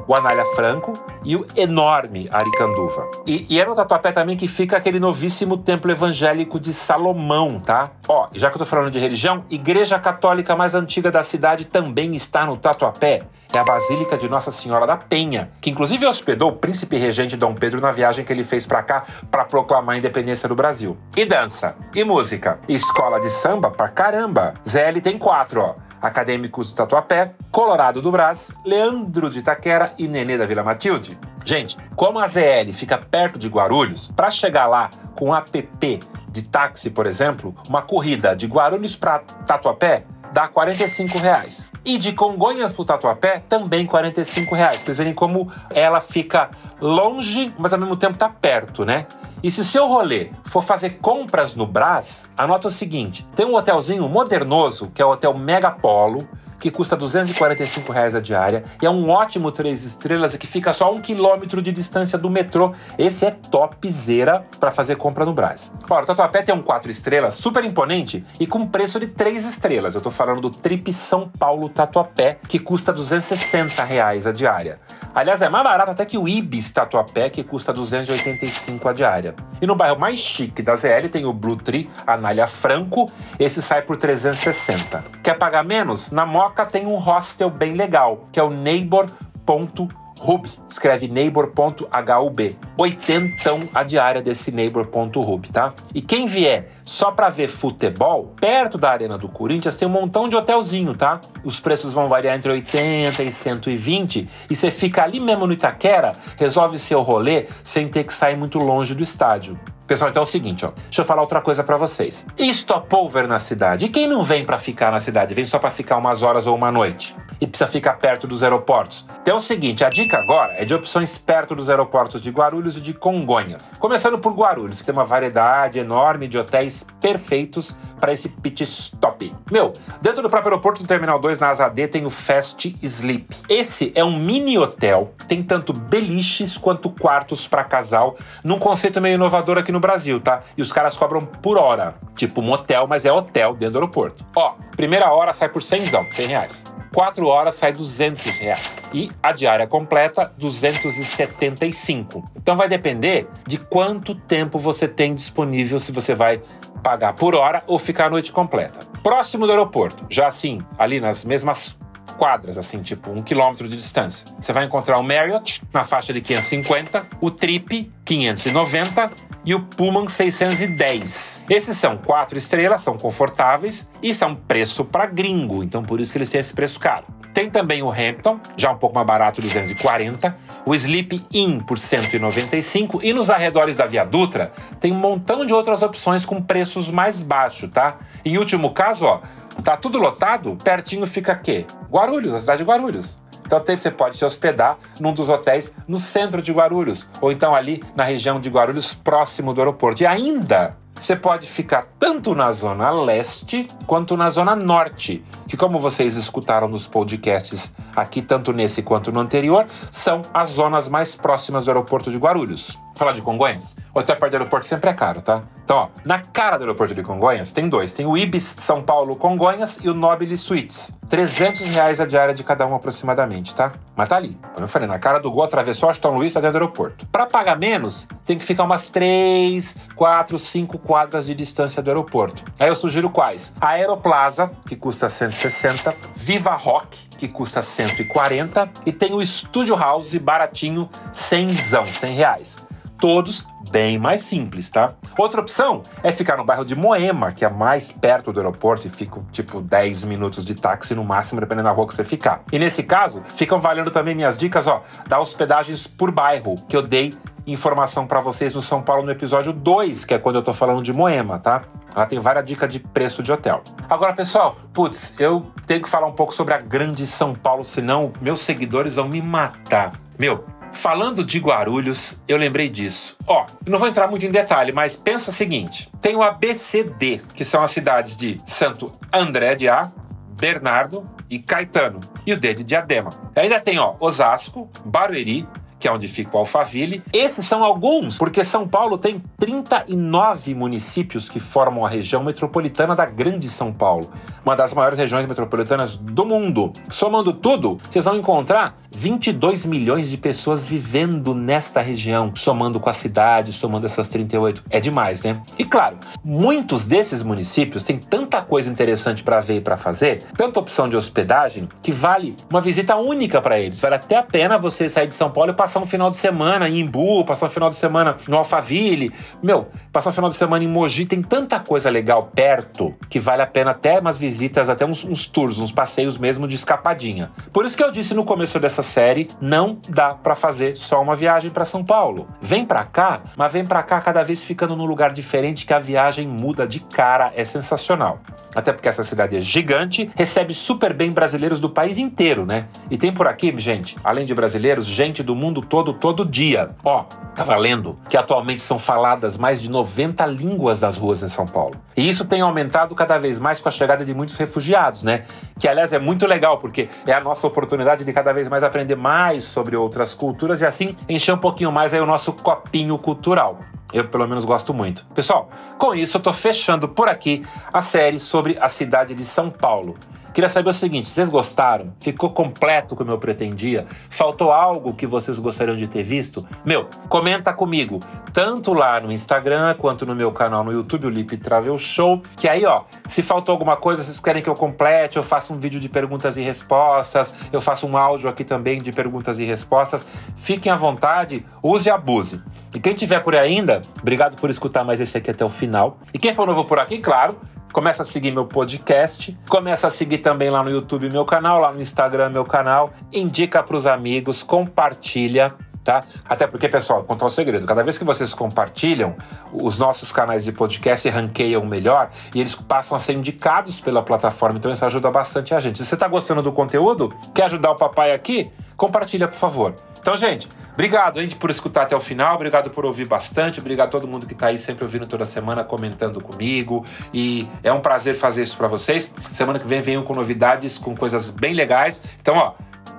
o 0.07 0.15
Anália 0.15 0.45
Franco 0.55 0.93
e 1.23 1.35
o 1.35 1.45
enorme 1.55 2.29
Aricanduva. 2.31 3.09
E, 3.25 3.45
e 3.49 3.59
é 3.59 3.65
no 3.65 3.75
Tatuapé 3.75 4.11
também 4.11 4.37
que 4.37 4.47
fica 4.47 4.77
aquele 4.77 4.99
novíssimo 4.99 5.57
templo 5.57 5.91
evangélico 5.91 6.59
de 6.59 6.73
Salomão, 6.73 7.59
tá? 7.59 7.91
Ó, 8.07 8.27
já 8.33 8.49
que 8.49 8.55
eu 8.55 8.59
tô 8.59 8.65
falando 8.65 8.91
de 8.91 8.99
religião, 8.99 9.43
igreja 9.49 9.99
católica 9.99 10.55
mais 10.55 10.75
antiga 10.75 11.11
da 11.11 11.23
cidade 11.23 11.65
também 11.65 12.15
está 12.15 12.45
no 12.45 12.57
Tatuapé. 12.57 13.23
É 13.53 13.57
a 13.57 13.63
Basílica 13.63 14.17
de 14.17 14.27
Nossa 14.27 14.51
Senhora 14.51 14.85
da 14.85 14.97
Penha, 14.97 15.49
que 15.61 15.69
inclusive 15.69 16.05
hospedou 16.05 16.49
o 16.49 16.55
príncipe 16.57 16.97
regente 16.97 17.37
Dom 17.37 17.55
Pedro 17.55 17.79
na 17.79 17.89
viagem 17.89 18.25
que 18.25 18.33
ele 18.33 18.43
fez 18.43 18.67
para 18.67 18.83
cá 18.83 19.05
para 19.31 19.45
proclamar 19.45 19.95
a 19.95 19.97
independência 19.97 20.49
do 20.49 20.55
Brasil. 20.55 20.97
E 21.15 21.23
dança, 21.23 21.73
e 21.93 22.03
música, 22.03 22.59
escola 22.67 23.17
de 23.17 23.29
samba 23.29 23.71
pra 23.71 23.87
caramba. 23.87 24.55
ZL 24.67 24.99
tem 25.01 25.17
quatro, 25.17 25.61
ó. 25.61 25.84
Acadêmicos 26.05 26.71
do 26.71 26.75
Tatuapé, 26.75 27.33
Colorado 27.51 28.01
do 28.01 28.11
Brás, 28.11 28.53
Leandro 28.65 29.29
de 29.29 29.39
Itaquera 29.39 29.93
e 29.97 30.07
Nenê 30.07 30.37
da 30.37 30.45
Vila 30.45 30.63
Matilde. 30.63 31.17
Gente, 31.43 31.77
como 31.95 32.19
a 32.19 32.27
ZL 32.27 32.71
fica 32.73 32.97
perto 32.97 33.37
de 33.37 33.47
Guarulhos, 33.47 34.07
para 34.07 34.29
chegar 34.29 34.67
lá 34.67 34.89
com 35.15 35.29
um 35.29 35.35
app 35.35 35.99
de 36.31 36.43
táxi, 36.43 36.89
por 36.89 37.05
exemplo, 37.05 37.55
uma 37.67 37.81
corrida 37.81 38.35
de 38.35 38.45
Guarulhos 38.45 38.95
para 38.95 39.19
Tatuapé 39.19 40.05
dá 40.35 40.49
45 40.49 41.17
reais. 41.17 41.71
E 41.85 41.97
de 41.97 42.11
Congonhas 42.11 42.71
para 42.71 42.81
o 42.81 42.85
Tatuapé 42.85 43.39
também 43.47 43.85
45 43.85 44.53
reais. 44.53 44.75
Pra 44.77 44.85
vocês 44.85 44.97
verem 44.97 45.13
como 45.13 45.49
ela 45.69 46.01
fica 46.01 46.49
longe, 46.81 47.53
mas 47.57 47.71
ao 47.71 47.79
mesmo 47.79 47.95
tempo 47.95 48.17
tá 48.17 48.27
perto, 48.27 48.83
né? 48.83 49.07
E 49.45 49.51
se 49.51 49.63
seu 49.63 49.87
rolê 49.87 50.31
for 50.45 50.63
fazer 50.63 50.97
compras 50.99 51.53
no 51.53 51.67
Brás, 51.67 52.31
anota 52.35 52.67
o 52.67 52.71
seguinte: 52.71 53.23
tem 53.35 53.45
um 53.45 53.53
hotelzinho 53.53 54.09
modernoso, 54.09 54.89
que 54.91 54.99
é 54.99 55.05
o 55.05 55.11
Hotel 55.11 55.37
Megapolo, 55.37 56.27
que 56.59 56.71
custa 56.71 56.97
245 56.97 57.91
reais 57.91 58.15
a 58.15 58.19
diária 58.19 58.63
e 58.81 58.87
é 58.87 58.89
um 58.89 59.07
ótimo 59.07 59.51
três 59.51 59.83
estrelas 59.83 60.33
e 60.33 60.39
que 60.39 60.47
fica 60.47 60.73
só 60.73 60.85
a 60.85 60.89
um 60.89 60.99
quilômetro 60.99 61.61
de 61.61 61.71
distância 61.71 62.17
do 62.17 62.27
metrô. 62.27 62.73
Esse 62.97 63.27
é 63.27 63.29
topzera 63.29 64.43
para 64.59 64.71
fazer 64.71 64.95
compra 64.95 65.23
no 65.23 65.31
Brás. 65.31 65.71
Ora, 65.87 66.01
o 66.01 66.07
Tatuapé 66.07 66.41
tem 66.41 66.55
um 66.55 66.63
quatro 66.63 66.89
estrelas 66.89 67.35
super 67.35 67.63
imponente 67.63 68.25
e 68.39 68.47
com 68.47 68.65
preço 68.65 68.99
de 68.99 69.05
três 69.05 69.45
estrelas. 69.45 69.93
Eu 69.93 70.01
tô 70.01 70.09
falando 70.09 70.41
do 70.41 70.49
Trip 70.49 70.91
São 70.91 71.29
Paulo 71.29 71.69
Tatuapé, 71.69 72.39
que 72.47 72.57
custa 72.57 72.91
260 72.91 73.83
reais 73.83 74.25
a 74.25 74.31
diária. 74.31 74.79
Aliás, 75.15 75.41
é 75.41 75.47
mais 75.47 75.63
barato 75.63 75.91
até 75.91 76.03
que 76.03 76.17
o 76.17 76.27
Ibis 76.27 76.71
Tatuapé, 76.71 77.29
que 77.29 77.41
custa 77.41 77.71
285 77.71 78.89
a 78.89 78.91
diária. 78.91 79.33
E 79.61 79.65
no 79.65 79.73
bairro 79.73 79.97
mais 79.97 80.19
chique 80.19 80.61
da 80.61 80.75
ZL 80.75 81.07
tem 81.09 81.23
o 81.23 81.31
Blue 81.31 81.55
Tree 81.55 81.89
Anália 82.05 82.45
Franco, 82.45 83.09
esse 83.39 83.61
sai 83.61 83.81
por 83.81 83.95
360. 83.95 85.05
Quer 85.23 85.35
pagar 85.35 85.63
menos? 85.63 86.11
Na 86.11 86.25
Moca 86.25 86.65
tem 86.65 86.85
um 86.85 86.97
hostel 86.97 87.49
bem 87.49 87.75
legal, 87.75 88.25
que 88.29 88.39
é 88.39 88.43
o 88.43 88.49
Neighbor.com 88.49 90.04
Hub, 90.27 90.49
escreve 90.69 91.07
neighbor.hub. 91.07 92.57
Oitentão 92.77 93.69
a 93.73 93.83
diária 93.83 94.21
desse 94.21 94.51
neighbor.hub, 94.51 95.49
tá? 95.51 95.73
E 95.93 96.01
quem 96.01 96.25
vier 96.25 96.71
só 96.83 97.11
para 97.11 97.29
ver 97.29 97.47
futebol, 97.47 98.33
perto 98.39 98.77
da 98.77 98.91
Arena 98.91 99.17
do 99.17 99.27
Corinthians 99.27 99.75
tem 99.75 99.87
um 99.87 99.91
montão 99.91 100.27
de 100.27 100.35
hotelzinho, 100.35 100.95
tá? 100.95 101.21
Os 101.43 101.59
preços 101.59 101.93
vão 101.93 102.07
variar 102.07 102.35
entre 102.35 102.51
80 102.51 103.23
e 103.23 103.31
120 103.31 104.29
e 104.49 104.55
você 104.55 104.71
fica 104.71 105.03
ali 105.03 105.19
mesmo 105.19 105.47
no 105.47 105.53
Itaquera, 105.53 106.13
resolve 106.37 106.77
seu 106.79 107.01
rolê 107.01 107.47
sem 107.63 107.87
ter 107.87 108.03
que 108.03 108.13
sair 108.13 108.35
muito 108.35 108.59
longe 108.59 108.93
do 108.93 109.03
estádio. 109.03 109.59
Pessoal, 109.87 110.09
então 110.09 110.21
é 110.21 110.23
o 110.23 110.27
seguinte, 110.27 110.65
ó. 110.65 110.71
Deixa 110.85 111.01
eu 111.01 111.05
falar 111.05 111.21
outra 111.21 111.41
coisa 111.41 111.63
para 111.63 111.77
vocês. 111.77 112.25
Stopover 112.39 113.27
na 113.27 113.37
cidade? 113.37 113.85
E 113.85 113.89
quem 113.89 114.07
não 114.07 114.23
vem 114.23 114.43
para 114.43 114.57
ficar 114.57 114.91
na 114.91 114.99
cidade? 114.99 115.35
Vem 115.35 115.45
só 115.45 115.59
para 115.59 115.69
ficar 115.69 115.97
umas 115.97 116.23
horas 116.23 116.47
ou 116.47 116.55
uma 116.55 116.71
noite? 116.71 117.15
E 117.39 117.45
precisa 117.45 117.69
ficar 117.69 117.93
perto 117.93 118.25
dos 118.25 118.41
aeroportos? 118.41 119.05
Então 119.21 119.35
é 119.35 119.37
o 119.37 119.41
seguinte, 119.41 119.83
a 119.83 119.89
dica 119.89 120.17
agora 120.17 120.53
é 120.57 120.65
de 120.65 120.73
opções 120.73 121.17
perto 121.17 121.53
dos 121.53 121.69
aeroportos 121.69 122.21
de 122.21 122.31
Guarulhos 122.31 122.77
e 122.77 122.81
de 122.81 122.93
Congonhas. 122.93 123.73
Começando 123.77 124.17
por 124.17 124.33
Guarulhos, 124.33 124.79
que 124.79 124.85
tem 124.85 124.93
uma 124.93 125.03
variedade 125.03 125.77
enorme 125.77 126.27
de 126.27 126.37
hotéis 126.37 126.85
perfeitos 126.99 127.75
para 127.99 128.11
esse 128.11 128.29
pit 128.29 128.63
stop. 128.63 129.33
Meu, 129.51 129.73
dentro 130.01 130.23
do 130.23 130.29
próprio 130.29 130.51
aeroporto 130.51 130.81
do 130.81 130.87
Terminal 130.87 131.19
2, 131.19 131.37
na 131.39 131.49
Asa 131.49 131.67
D, 131.67 131.87
tem 131.87 132.05
o 132.05 132.09
Fast 132.09 132.75
Sleep. 132.81 133.35
Esse 133.49 133.91
é 133.95 134.03
um 134.03 134.17
mini 134.17 134.57
hotel, 134.57 135.13
tem 135.27 135.43
tanto 135.43 135.73
beliches 135.73 136.57
quanto 136.57 136.89
quartos 136.89 137.47
para 137.47 137.63
casal, 137.63 138.15
num 138.43 138.57
conceito 138.57 139.01
meio 139.01 139.15
inovador 139.15 139.57
aqui 139.57 139.74
no 139.75 139.79
Brasil, 139.79 140.19
tá? 140.19 140.41
E 140.57 140.61
os 140.61 140.71
caras 140.71 140.97
cobram 140.97 141.25
por 141.25 141.57
hora, 141.57 141.95
tipo 142.15 142.41
motel, 142.41 142.87
mas 142.87 143.05
é 143.05 143.11
hotel 143.11 143.53
dentro 143.53 143.73
do 143.73 143.79
aeroporto. 143.79 144.25
Ó, 144.35 144.55
primeira 144.75 145.11
hora 145.11 145.33
sai 145.33 145.49
por 145.49 145.61
100, 145.61 145.81
100 146.11 146.25
reais. 146.27 146.63
4 146.93 147.27
horas 147.27 147.55
sai 147.55 147.73
200 147.73 148.37
reais. 148.37 148.77
E 148.93 149.11
a 149.21 149.33
diária 149.33 149.67
completa, 149.67 150.33
275. 150.37 152.31
Então 152.37 152.55
vai 152.55 152.69
depender 152.69 153.27
de 153.45 153.57
quanto 153.57 154.15
tempo 154.15 154.57
você 154.57 154.87
tem 154.87 155.13
disponível 155.13 155.77
se 155.77 155.91
você 155.91 156.15
vai 156.15 156.41
pagar 156.81 157.13
por 157.13 157.35
hora 157.35 157.61
ou 157.67 157.77
ficar 157.77 158.05
a 158.05 158.09
noite 158.09 158.31
completa. 158.31 158.79
Próximo 159.03 159.45
do 159.45 159.51
aeroporto, 159.51 160.05
já 160.09 160.27
assim, 160.27 160.59
ali 160.77 161.01
nas 161.01 161.25
mesmas 161.25 161.75
quadras, 162.17 162.57
assim, 162.57 162.81
tipo 162.81 163.11
um 163.11 163.21
quilômetro 163.21 163.67
de 163.67 163.75
distância. 163.75 164.27
Você 164.39 164.53
vai 164.53 164.63
encontrar 164.63 164.97
o 164.97 165.03
Marriott 165.03 165.61
na 165.73 165.83
faixa 165.83 166.13
de 166.13 166.21
550, 166.21 167.05
o 167.19 167.29
Trip 167.29 167.91
590 168.05 169.11
e 169.45 169.53
o 169.53 169.61
Pullman 169.61 170.07
610. 170.07 171.41
Esses 171.49 171.77
são 171.77 171.97
quatro 171.97 172.37
estrelas, 172.37 172.81
são 172.81 172.97
confortáveis 172.97 173.87
e 174.01 174.13
são 174.13 174.35
preço 174.35 174.83
para 174.83 175.05
gringo, 175.05 175.63
então 175.63 175.83
por 175.83 175.99
isso 175.99 176.11
que 176.11 176.17
eles 176.17 176.29
têm 176.29 176.39
esse 176.39 176.53
preço 176.53 176.79
caro. 176.79 177.05
Tem 177.33 177.49
também 177.49 177.83
o 177.83 177.91
Hampton, 177.91 178.39
já 178.55 178.71
um 178.71 178.77
pouco 178.77 178.95
mais 178.95 179.05
barato, 179.05 179.41
240, 179.41 180.37
o 180.65 180.73
Sleep 180.73 181.21
Inn 181.33 181.59
por 181.59 181.77
195 181.77 182.99
e 183.03 183.13
nos 183.13 183.29
arredores 183.29 183.75
da 183.75 183.85
Via 183.85 184.05
Dutra 184.05 184.51
tem 184.79 184.91
um 184.91 184.95
montão 184.95 185.45
de 185.45 185.53
outras 185.53 185.83
opções 185.83 186.25
com 186.25 186.41
preços 186.41 186.89
mais 186.89 187.21
baixos, 187.21 187.69
tá? 187.69 187.97
Em 188.23 188.37
último 188.37 188.73
caso, 188.73 189.05
ó, 189.05 189.21
tá 189.63 189.77
tudo 189.77 189.99
lotado, 189.99 190.57
pertinho 190.63 191.05
fica 191.05 191.35
quê? 191.35 191.65
Guarulhos, 191.91 192.33
a 192.33 192.39
cidade 192.39 192.63
de 192.63 192.69
Guarulhos. 192.69 193.19
Então 193.45 193.59
você 193.65 193.91
pode 193.91 194.17
se 194.17 194.25
hospedar 194.25 194.77
num 194.99 195.13
dos 195.13 195.29
hotéis 195.29 195.73
no 195.87 195.97
centro 195.97 196.41
de 196.41 196.51
Guarulhos, 196.51 197.07
ou 197.21 197.31
então 197.31 197.53
ali 197.53 197.83
na 197.95 198.03
região 198.03 198.39
de 198.39 198.49
Guarulhos, 198.49 198.93
próximo 198.95 199.53
do 199.53 199.61
aeroporto. 199.61 200.03
E 200.03 200.05
ainda 200.05 200.75
você 200.97 201.15
pode 201.15 201.45
ficar 201.45 201.85
tanto 201.99 202.33
na 202.33 202.51
zona 202.51 202.89
leste 202.89 203.67
quanto 203.85 204.15
na 204.15 204.29
zona 204.29 204.55
norte, 204.55 205.23
que 205.47 205.57
como 205.57 205.77
vocês 205.77 206.15
escutaram 206.15 206.67
nos 206.67 206.87
podcasts 206.87 207.73
aqui, 207.95 208.21
tanto 208.21 208.53
nesse 208.53 208.81
quanto 208.81 209.11
no 209.11 209.19
anterior, 209.19 209.65
são 209.91 210.21
as 210.33 210.49
zonas 210.49 210.87
mais 210.87 211.13
próximas 211.13 211.65
do 211.65 211.71
aeroporto 211.71 212.09
de 212.09 212.17
Guarulhos. 212.17 212.77
Falar 212.95 213.11
de 213.11 213.21
Congonhas? 213.21 213.75
O 213.93 213.99
hotel 213.99 214.15
perto 214.15 214.31
do 214.31 214.35
aeroporto 214.37 214.65
sempre 214.65 214.89
é 214.89 214.93
caro, 214.93 215.21
tá? 215.21 215.43
Então, 215.65 215.77
ó, 215.77 215.87
na 216.05 216.19
cara 216.19 216.57
do 216.57 216.63
aeroporto 216.63 216.95
de 216.95 217.03
Congonhas 217.03 217.51
tem 217.51 217.67
dois. 217.67 217.91
Tem 217.91 218.05
o 218.05 218.15
Ibis 218.15 218.55
São 218.57 218.81
Paulo 218.81 219.17
Congonhas 219.17 219.79
e 219.83 219.89
o 219.89 219.93
Nobile 219.93 220.37
Suites. 220.37 220.93
300 221.09 221.69
reais 221.69 221.99
a 221.99 222.05
diária 222.05 222.33
de 222.33 222.41
cada 222.41 222.65
um 222.65 222.73
aproximadamente, 222.73 223.53
tá? 223.53 223.73
Mas 223.95 224.07
tá 224.07 224.15
ali. 224.15 224.37
Como 224.53 224.63
eu 224.63 224.67
falei, 224.69 224.87
na 224.87 224.97
cara 224.97 225.19
do 225.19 225.29
gol, 225.29 225.43
atravessou 225.43 225.89
Aston 225.89 226.11
Luiz, 226.11 226.33
tá 226.33 226.39
dentro 226.39 226.53
do 226.53 226.63
aeroporto. 226.63 227.05
Para 227.07 227.25
pagar 227.25 227.57
menos, 227.57 228.07
tem 228.23 228.37
que 228.37 228.45
ficar 228.45 228.63
umas 228.63 228.87
3, 228.87 229.75
4, 229.93 230.39
5 230.39 230.77
quadras 230.77 231.25
de 231.25 231.35
distância 231.35 231.81
do 231.81 231.89
aeroporto. 231.89 232.43
Aí 232.57 232.69
eu 232.69 232.75
sugiro 232.75 233.09
quais? 233.09 233.53
A 233.59 233.69
Aeroplaza, 233.69 234.51
que 234.65 234.75
custa 234.75 235.09
160, 235.09 235.93
Viva 236.15 236.55
Rock, 236.55 237.09
que 237.17 237.27
custa 237.27 237.61
140, 237.61 238.69
e 238.85 238.93
tem 238.93 239.13
o 239.13 239.25
Studio 239.25 239.75
House 239.75 240.15
baratinho, 240.15 240.89
100, 241.11 241.49
100 241.55 242.15
reais 242.15 242.65
todos 242.99 243.47
bem 243.71 243.97
mais 243.97 244.21
simples, 244.21 244.69
tá? 244.69 244.93
Outra 245.17 245.41
opção 245.41 245.81
é 246.03 246.11
ficar 246.11 246.37
no 246.37 246.45
bairro 246.45 246.65
de 246.65 246.75
Moema, 246.75 247.31
que 247.31 247.43
é 247.43 247.49
mais 247.49 247.91
perto 247.91 248.31
do 248.31 248.39
aeroporto 248.39 248.87
e 248.87 248.89
fica 248.89 249.19
tipo 249.31 249.61
10 249.61 250.05
minutos 250.05 250.45
de 250.45 250.55
táxi 250.55 250.93
no 250.93 251.03
máximo, 251.03 251.39
dependendo 251.39 251.67
da 251.67 251.71
rua 251.73 251.87
que 251.87 251.93
você 251.93 252.03
ficar. 252.03 252.43
E 252.51 252.59
nesse 252.59 252.83
caso, 252.83 253.23
ficam 253.35 253.59
valendo 253.59 253.91
também 253.91 254.15
minhas 254.15 254.37
dicas, 254.37 254.67
ó, 254.67 254.83
da 255.07 255.19
hospedagens 255.19 255.87
por 255.87 256.11
bairro, 256.11 256.55
que 256.67 256.75
eu 256.75 256.81
dei 256.81 257.13
informação 257.47 258.07
para 258.07 258.19
vocês 258.19 258.53
no 258.53 258.61
São 258.61 258.81
Paulo 258.81 259.03
no 259.03 259.11
episódio 259.11 259.53
2, 259.53 260.05
que 260.05 260.13
é 260.13 260.17
quando 260.17 260.37
eu 260.37 260.43
tô 260.43 260.51
falando 260.51 260.81
de 260.81 260.91
Moema, 260.91 261.39
tá? 261.39 261.63
Ela 261.95 262.05
tem 262.05 262.19
várias 262.19 262.45
dicas 262.45 262.71
de 262.71 262.79
preço 262.79 263.21
de 263.23 263.31
hotel. 263.31 263.61
Agora, 263.89 264.13
pessoal, 264.13 264.57
putz, 264.73 265.13
eu 265.19 265.45
tenho 265.65 265.81
que 265.81 265.89
falar 265.89 266.07
um 266.07 266.11
pouco 266.11 266.33
sobre 266.33 266.53
a 266.53 266.57
grande 266.57 267.05
São 267.05 267.33
Paulo, 267.33 267.63
senão 267.63 268.11
meus 268.19 268.41
seguidores 268.41 268.95
vão 268.95 269.07
me 269.07 269.21
matar. 269.21 269.93
Meu, 270.17 270.45
Falando 270.75 271.23
de 271.23 271.39
Guarulhos, 271.39 272.17
eu 272.27 272.37
lembrei 272.37 272.67
disso. 272.67 273.15
Ó, 273.25 273.45
não 273.65 273.79
vou 273.79 273.87
entrar 273.87 274.09
muito 274.09 274.25
em 274.25 274.31
detalhe, 274.31 274.73
mas 274.73 274.95
pensa 274.95 275.31
o 275.31 275.33
seguinte: 275.33 275.89
tem 276.01 276.17
o 276.17 276.21
ABCD, 276.21 277.21
que 277.33 277.45
são 277.45 277.63
as 277.63 277.71
cidades 277.71 278.17
de 278.17 278.41
Santo 278.43 278.91
André 279.11 279.55
de 279.55 279.69
A, 279.69 279.91
Bernardo 280.37 281.09
e 281.29 281.39
Caetano, 281.39 282.01
e 282.27 282.33
o 282.33 282.37
D 282.37 282.53
de 282.53 282.63
Diadema. 282.65 283.09
Ainda 283.35 283.59
tem, 283.59 283.79
ó, 283.79 283.95
Osasco, 284.01 284.69
Barueri, 284.83 285.47
que 285.79 285.87
é 285.87 285.91
onde 285.91 286.07
fica 286.07 286.35
o 286.35 286.39
Alphaville. 286.39 287.03
Esses 287.13 287.45
são 287.45 287.63
alguns, 287.63 288.17
porque 288.17 288.43
São 288.43 288.67
Paulo 288.67 288.97
tem 288.97 289.21
39 289.37 290.55
municípios 290.55 291.29
que 291.29 291.39
formam 291.39 291.85
a 291.85 291.89
região 291.89 292.23
metropolitana 292.23 292.95
da 292.95 293.05
Grande 293.05 293.47
São 293.47 293.71
Paulo, 293.71 294.09
uma 294.43 294.55
das 294.55 294.73
maiores 294.73 294.97
regiões 294.97 295.25
metropolitanas 295.25 295.95
do 295.95 296.25
mundo. 296.25 296.73
Somando 296.89 297.31
tudo, 297.31 297.77
vocês 297.89 298.03
vão 298.03 298.15
encontrar 298.15 298.75
22 298.95 299.65
milhões 299.65 300.09
de 300.09 300.17
pessoas 300.17 300.65
vivendo 300.65 301.35
nesta 301.35 301.81
região, 301.81 302.31
somando 302.33 302.79
com 302.79 302.89
a 302.89 302.93
cidade, 302.93 303.51
somando 303.51 303.85
essas 303.85 304.07
38. 304.07 304.63
É 304.69 304.79
demais, 304.79 305.21
né? 305.23 305.41
E 305.59 305.65
claro, 305.65 305.97
muitos 306.23 306.87
desses 306.87 307.21
municípios 307.21 307.83
têm 307.83 307.97
tanta 307.97 308.41
coisa 308.41 308.71
interessante 308.71 309.21
para 309.21 309.39
ver 309.41 309.57
e 309.57 309.61
para 309.61 309.75
fazer, 309.75 310.23
tanta 310.37 310.59
opção 310.59 310.87
de 310.87 310.95
hospedagem, 310.95 311.67
que 311.81 311.91
vale 311.91 312.35
uma 312.49 312.61
visita 312.61 312.95
única 312.95 313.41
para 313.41 313.59
eles. 313.59 313.81
Vale 313.81 313.95
até 313.95 314.15
a 314.15 314.23
pena 314.23 314.57
você 314.57 314.87
sair 314.87 315.07
de 315.07 315.13
São 315.13 315.29
Paulo 315.29 315.51
e 315.51 315.53
passar 315.53 315.81
um 315.81 315.85
final 315.85 316.09
de 316.09 316.15
semana 316.15 316.69
em 316.69 316.79
Imbu, 316.79 317.25
passar 317.25 317.47
um 317.47 317.49
final 317.49 317.69
de 317.69 317.75
semana 317.75 318.15
no 318.27 318.37
Alphaville. 318.37 319.11
Meu, 319.43 319.67
passar 319.95 320.09
um 320.09 320.13
final 320.13 320.29
de 320.29 320.35
semana 320.35 320.61
em 320.61 320.67
Mogi, 320.67 321.05
tem 321.05 321.21
tanta 321.21 321.57
coisa 321.57 321.89
legal 321.89 322.29
perto 322.35 322.93
que 323.09 323.17
vale 323.17 323.41
a 323.41 323.47
pena 323.47 323.71
até 323.71 323.97
umas 323.97 324.17
visitas, 324.17 324.67
até 324.67 324.85
uns, 324.85 325.05
uns 325.05 325.25
tours, 325.25 325.57
uns 325.57 325.71
passeios 325.71 326.17
mesmo 326.17 326.49
de 326.49 326.55
escapadinha. 326.55 327.31
Por 327.53 327.65
isso 327.65 327.77
que 327.77 327.83
eu 327.83 327.89
disse 327.89 328.13
no 328.13 328.25
começo 328.25 328.59
dessa 328.59 328.83
série, 328.83 329.29
não 329.39 329.79
dá 329.87 330.13
para 330.13 330.35
fazer 330.35 330.75
só 330.75 331.01
uma 331.01 331.15
viagem 331.15 331.49
para 331.49 331.63
São 331.63 331.81
Paulo. 331.81 332.27
Vem 332.41 332.65
para 332.65 332.83
cá, 332.83 333.21
mas 333.37 333.53
vem 333.53 333.65
para 333.65 333.81
cá 333.83 334.01
cada 334.01 334.21
vez 334.21 334.43
ficando 334.43 334.75
num 334.75 334.85
lugar 334.85 335.13
diferente 335.13 335.65
que 335.65 335.73
a 335.73 335.79
viagem 335.79 336.27
muda 336.27 336.67
de 336.67 336.81
cara, 336.81 337.31
é 337.33 337.45
sensacional. 337.45 338.19
Até 338.53 338.73
porque 338.73 338.89
essa 338.89 339.03
cidade 339.03 339.37
é 339.37 339.39
gigante, 339.39 340.11
recebe 340.13 340.53
super 340.53 340.93
bem 340.93 341.13
brasileiros 341.13 341.61
do 341.61 341.69
país 341.69 341.97
inteiro, 341.97 342.45
né? 342.45 342.67
E 342.91 342.97
tem 342.97 343.13
por 343.13 343.29
aqui, 343.29 343.57
gente, 343.61 343.95
além 344.03 344.25
de 344.25 344.35
brasileiros, 344.35 344.85
gente 344.85 345.23
do 345.23 345.35
mundo 345.35 345.61
todo, 345.61 345.93
todo 345.93 346.25
dia. 346.25 346.71
Ó, 346.83 347.03
tava 347.33 347.55
lendo 347.55 347.97
que 348.09 348.17
atualmente 348.17 348.61
são 348.61 348.77
faladas 348.77 349.37
mais 349.37 349.61
de 349.61 349.69
90 349.69 349.84
línguas 350.27 350.79
das 350.79 350.97
ruas 350.97 351.23
em 351.23 351.27
São 351.27 351.45
Paulo. 351.45 351.75
E 351.95 352.07
isso 352.07 352.25
tem 352.25 352.41
aumentado 352.41 352.93
cada 352.95 353.17
vez 353.17 353.39
mais 353.39 353.61
com 353.61 353.69
a 353.69 353.71
chegada 353.71 354.03
de 354.03 354.13
muitos 354.13 354.35
refugiados, 354.37 355.03
né? 355.03 355.25
Que, 355.59 355.67
aliás, 355.67 355.93
é 355.93 355.99
muito 355.99 356.25
legal, 356.25 356.57
porque 356.57 356.89
é 357.05 357.13
a 357.13 357.19
nossa 357.19 357.47
oportunidade 357.47 358.03
de 358.03 358.13
cada 358.13 358.33
vez 358.33 358.47
mais 358.47 358.63
aprender 358.63 358.95
mais 358.95 359.43
sobre 359.43 359.75
outras 359.75 360.13
culturas 360.13 360.61
e 360.61 360.65
assim 360.65 360.95
encher 361.07 361.33
um 361.33 361.37
pouquinho 361.37 361.71
mais 361.71 361.93
aí 361.93 361.99
o 361.99 362.05
nosso 362.05 362.33
copinho 362.33 362.97
cultural. 362.97 363.59
Eu, 363.93 364.07
pelo 364.07 364.27
menos, 364.27 364.43
gosto 364.43 364.73
muito. 364.73 365.05
Pessoal, 365.13 365.49
com 365.77 365.93
isso 365.93 366.17
eu 366.17 366.21
tô 366.21 366.33
fechando 366.33 366.89
por 366.89 367.07
aqui 367.07 367.45
a 367.71 367.81
série 367.81 368.19
sobre 368.19 368.57
a 368.59 368.67
cidade 368.67 369.15
de 369.15 369.23
São 369.23 369.49
Paulo. 369.49 369.95
Queria 370.35 370.49
saber 370.49 370.67
o 370.67 370.73
seguinte: 370.73 371.07
vocês 371.07 371.29
gostaram? 371.29 371.93
Ficou 372.01 372.29
completo 372.29 372.93
como 372.93 373.09
eu 373.09 373.17
pretendia? 373.17 373.87
Faltou 374.09 374.51
algo 374.51 374.93
que 374.93 375.07
vocês 375.07 375.39
gostariam 375.39 375.77
de 375.77 375.87
ter 375.87 376.03
visto? 376.03 376.45
Meu, 376.65 376.89
comenta 377.07 377.53
comigo, 377.53 378.01
tanto 378.33 378.73
lá 378.73 378.99
no 378.99 379.13
Instagram 379.13 379.75
quanto 379.75 380.05
no 380.05 380.13
meu 380.13 380.33
canal 380.33 380.61
no 380.61 380.73
YouTube, 380.73 381.07
o 381.07 381.09
Lip 381.09 381.37
Travel 381.37 381.77
Show. 381.77 382.21
Que 382.35 382.49
aí, 382.49 382.65
ó, 382.65 382.83
se 383.07 383.23
faltou 383.23 383.53
alguma 383.53 383.77
coisa, 383.77 384.03
vocês 384.03 384.19
querem 384.19 384.43
que 384.43 384.49
eu 384.49 384.55
complete, 384.55 385.15
eu 385.15 385.23
faça 385.23 385.53
um 385.53 385.57
vídeo 385.57 385.79
de 385.79 385.87
perguntas 385.87 386.35
e 386.35 386.41
respostas, 386.41 387.33
eu 387.53 387.61
faço 387.61 387.87
um 387.87 387.95
áudio 387.95 388.29
aqui 388.29 388.43
também 388.43 388.81
de 388.81 388.91
perguntas 388.91 389.39
e 389.39 389.45
respostas. 389.45 390.05
Fiquem 390.35 390.69
à 390.69 390.75
vontade, 390.75 391.45
use 391.63 391.87
e 391.87 391.91
abuse. 391.91 392.43
E 392.73 392.79
quem 392.81 392.93
tiver 392.93 393.21
por 393.21 393.33
aí 393.37 393.55
ainda, 393.55 393.81
obrigado 394.01 394.35
por 394.35 394.49
escutar 394.49 394.83
mais 394.83 394.99
esse 394.99 395.17
aqui 395.17 395.31
até 395.31 395.45
o 395.45 395.49
final. 395.49 395.97
E 396.13 396.19
quem 396.19 396.33
for 396.33 396.45
novo 396.45 396.65
por 396.65 396.77
aqui, 396.77 396.97
claro, 396.97 397.39
Começa 397.71 398.03
a 398.03 398.05
seguir 398.05 398.31
meu 398.31 398.45
podcast, 398.45 399.37
começa 399.49 399.87
a 399.87 399.89
seguir 399.89 400.19
também 400.19 400.49
lá 400.49 400.63
no 400.63 400.69
YouTube 400.69 401.09
meu 401.09 401.25
canal, 401.25 401.59
lá 401.59 401.73
no 401.73 401.81
Instagram 401.81 402.29
meu 402.29 402.45
canal, 402.45 402.93
indica 403.11 403.61
para 403.61 403.75
os 403.75 403.85
amigos, 403.85 404.41
compartilha 404.41 405.53
tá? 405.85 406.03
Até 406.27 406.47
porque, 406.47 406.67
pessoal, 406.67 407.03
contar 407.03 407.27
um 407.27 407.29
segredo. 407.29 407.65
Cada 407.65 407.83
vez 407.83 407.97
que 407.97 408.03
vocês 408.03 408.33
compartilham, 408.33 409.15
os 409.53 409.77
nossos 409.77 410.11
canais 410.11 410.43
de 410.43 410.51
podcast 410.51 411.07
ranqueiam 411.07 411.63
melhor 411.65 412.09
e 412.33 412.41
eles 412.41 412.55
passam 412.55 412.95
a 412.95 412.99
ser 412.99 413.13
indicados 413.13 413.79
pela 413.79 414.01
plataforma. 414.01 414.57
Então 414.57 414.71
isso 414.71 414.83
ajuda 414.83 415.09
bastante 415.11 415.53
a 415.53 415.59
gente. 415.59 415.77
Se 415.77 415.85
você 415.85 415.93
está 415.93 416.07
gostando 416.07 416.41
do 416.41 416.51
conteúdo, 416.51 417.13
quer 417.33 417.45
ajudar 417.45 417.71
o 417.71 417.75
papai 417.75 418.11
aqui? 418.11 418.51
Compartilha, 418.75 419.27
por 419.27 419.37
favor. 419.37 419.75
Então, 420.01 420.17
gente, 420.17 420.49
obrigado, 420.73 421.21
gente, 421.21 421.35
por 421.35 421.49
escutar 421.49 421.83
até 421.83 421.95
o 421.95 421.99
final. 421.99 422.35
Obrigado 422.35 422.69
por 422.69 422.83
ouvir 422.85 423.05
bastante. 423.05 423.59
Obrigado 423.59 423.87
a 423.87 423.91
todo 423.91 424.07
mundo 424.07 424.25
que 424.25 424.33
está 424.33 424.47
aí 424.47 424.57
sempre 424.57 424.83
ouvindo 424.83 425.05
toda 425.05 425.25
semana, 425.25 425.63
comentando 425.63 426.19
comigo. 426.19 426.83
E 427.13 427.47
é 427.63 427.71
um 427.71 427.79
prazer 427.79 428.15
fazer 428.15 428.43
isso 428.43 428.57
para 428.57 428.67
vocês. 428.67 429.13
Semana 429.31 429.59
que 429.59 429.67
vem 429.67 429.81
venham 429.81 430.03
com 430.03 430.13
novidades, 430.13 430.77
com 430.77 430.95
coisas 430.95 431.29
bem 431.29 431.53
legais. 431.53 432.01
Então, 432.19 432.35
ó, 432.35 432.53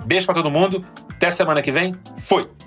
beijo 0.05 0.25
para 0.25 0.37
todo 0.37 0.50
mundo. 0.50 0.85
Até 1.11 1.31
semana 1.31 1.62
que 1.62 1.73
vem. 1.73 1.95
Fui! 2.19 2.65